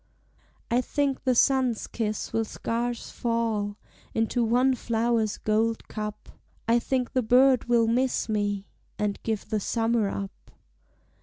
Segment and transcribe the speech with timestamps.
[0.71, 3.77] I think the sun's kiss will scarce fall
[4.15, 6.29] Into one flower's gold cup;
[6.67, 8.65] I think the bird will miss me,
[8.97, 10.49] And give the summer up.